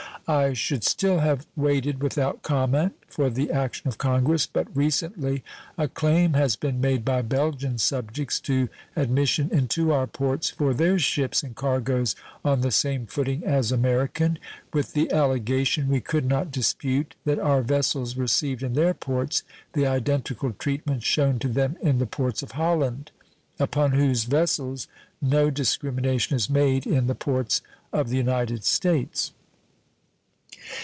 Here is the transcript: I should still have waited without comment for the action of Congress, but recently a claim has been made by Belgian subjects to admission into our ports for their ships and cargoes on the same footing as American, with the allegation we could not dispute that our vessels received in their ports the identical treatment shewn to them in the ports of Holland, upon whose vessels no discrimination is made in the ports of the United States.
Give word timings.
I 0.27 0.53
should 0.53 0.85
still 0.85 1.19
have 1.19 1.45
waited 1.57 2.01
without 2.01 2.41
comment 2.41 2.93
for 3.07 3.29
the 3.29 3.51
action 3.51 3.89
of 3.89 3.97
Congress, 3.97 4.45
but 4.45 4.67
recently 4.73 5.43
a 5.77 5.89
claim 5.89 6.33
has 6.33 6.55
been 6.55 6.79
made 6.79 7.03
by 7.03 7.21
Belgian 7.21 7.77
subjects 7.79 8.39
to 8.41 8.69
admission 8.95 9.49
into 9.51 9.91
our 9.91 10.07
ports 10.07 10.49
for 10.49 10.73
their 10.73 10.97
ships 10.99 11.43
and 11.43 11.53
cargoes 11.53 12.15
on 12.45 12.61
the 12.61 12.71
same 12.71 13.07
footing 13.07 13.43
as 13.43 13.73
American, 13.73 14.39
with 14.71 14.93
the 14.93 15.11
allegation 15.11 15.89
we 15.89 15.99
could 15.99 16.23
not 16.25 16.51
dispute 16.51 17.15
that 17.25 17.39
our 17.39 17.63
vessels 17.63 18.15
received 18.15 18.63
in 18.63 18.73
their 18.73 18.93
ports 18.93 19.43
the 19.73 19.85
identical 19.87 20.53
treatment 20.53 21.03
shewn 21.03 21.39
to 21.39 21.49
them 21.49 21.75
in 21.81 21.97
the 21.97 22.05
ports 22.05 22.41
of 22.41 22.51
Holland, 22.51 23.11
upon 23.59 23.91
whose 23.93 24.23
vessels 24.23 24.87
no 25.21 25.49
discrimination 25.49 26.37
is 26.37 26.49
made 26.49 26.85
in 26.87 27.07
the 27.07 27.15
ports 27.15 27.61
of 27.91 28.07
the 28.07 28.17
United 28.17 28.63
States. 28.63 29.33